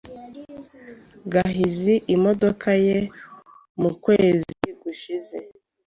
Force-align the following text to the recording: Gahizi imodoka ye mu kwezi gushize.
Gahizi 1.31 1.95
imodoka 2.15 2.69
ye 2.85 2.97
mu 3.81 3.91
kwezi 4.03 4.59
gushize. 4.81 5.37